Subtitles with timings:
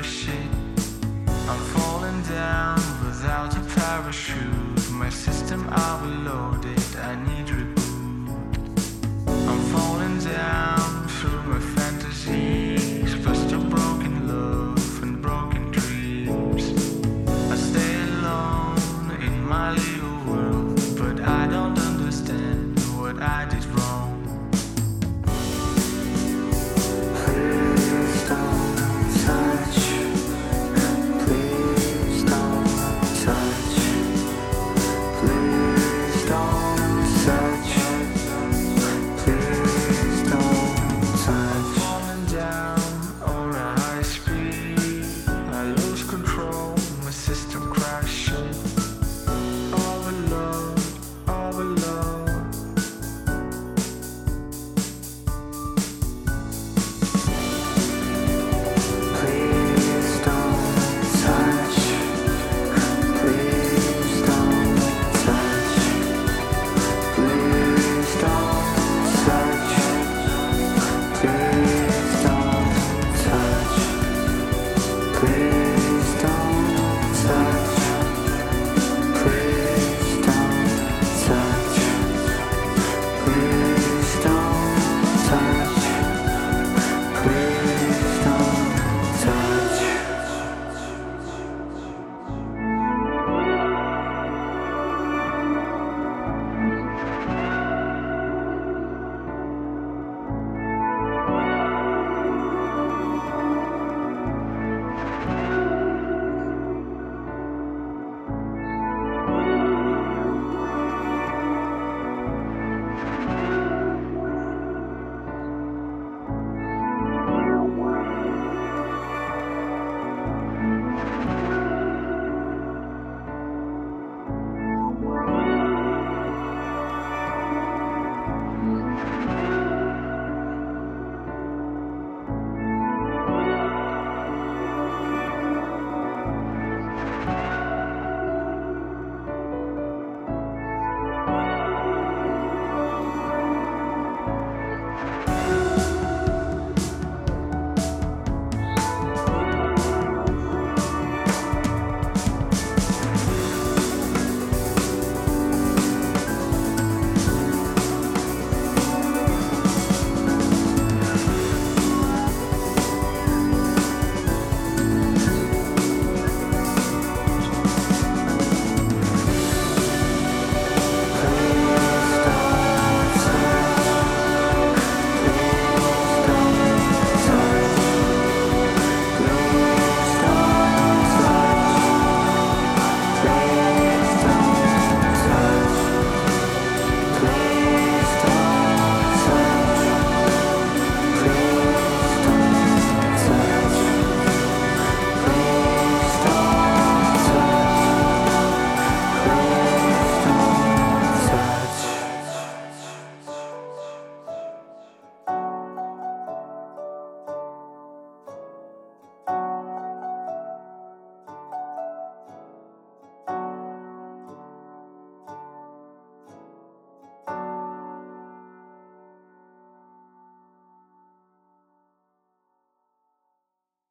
[0.00, 4.90] I'm falling down without a parachute.
[4.92, 7.37] My system overloaded, I need